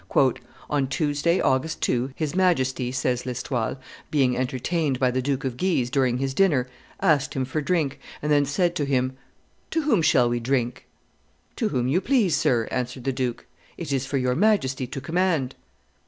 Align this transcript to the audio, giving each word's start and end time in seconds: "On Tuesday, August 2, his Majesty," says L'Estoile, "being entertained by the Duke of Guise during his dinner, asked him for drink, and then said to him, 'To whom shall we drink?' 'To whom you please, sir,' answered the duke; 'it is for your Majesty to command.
"On 0.67 0.87
Tuesday, 0.87 1.39
August 1.39 1.79
2, 1.81 2.13
his 2.15 2.33
Majesty," 2.33 2.91
says 2.91 3.23
L'Estoile, 3.27 3.77
"being 4.09 4.35
entertained 4.35 4.97
by 4.99 5.11
the 5.11 5.21
Duke 5.21 5.45
of 5.45 5.57
Guise 5.57 5.91
during 5.91 6.17
his 6.17 6.33
dinner, 6.33 6.67
asked 7.01 7.35
him 7.35 7.45
for 7.45 7.61
drink, 7.61 7.99
and 8.19 8.31
then 8.31 8.43
said 8.43 8.73
to 8.77 8.85
him, 8.85 9.15
'To 9.69 9.83
whom 9.83 10.01
shall 10.01 10.27
we 10.27 10.39
drink?' 10.39 10.87
'To 11.55 11.69
whom 11.69 11.87
you 11.87 12.01
please, 12.01 12.35
sir,' 12.35 12.67
answered 12.71 13.03
the 13.03 13.13
duke; 13.13 13.45
'it 13.77 13.93
is 13.93 14.07
for 14.07 14.17
your 14.17 14.33
Majesty 14.33 14.87
to 14.87 14.99
command. 14.99 15.53